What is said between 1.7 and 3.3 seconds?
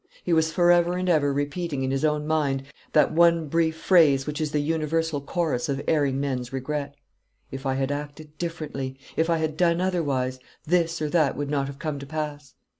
in his own mind that